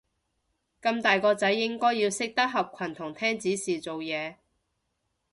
[0.81, 4.37] 咁大個仔應該要識得合群同聽指示做嘢